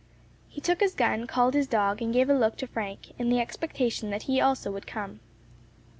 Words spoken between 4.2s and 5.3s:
he also would come.